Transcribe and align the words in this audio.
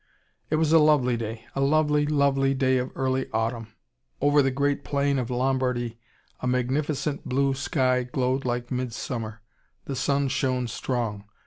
It 0.49 0.55
was 0.55 0.73
a 0.73 0.79
lovely 0.79 1.15
day, 1.15 1.45
a 1.55 1.61
lovely, 1.61 2.07
lovely 2.07 2.55
day 2.55 2.79
of 2.79 2.91
early 2.95 3.29
autumn. 3.31 3.67
Over 4.19 4.41
the 4.41 4.49
great 4.49 4.83
plain 4.83 5.19
of 5.19 5.29
Lombardy 5.29 5.99
a 6.39 6.47
magnificent 6.47 7.29
blue 7.29 7.53
sky 7.53 8.01
glowed 8.01 8.43
like 8.43 8.71
mid 8.71 8.93
summer, 8.93 9.43
the 9.85 9.95
sun 9.95 10.27
shone 10.29 10.65
strong. 10.67 11.25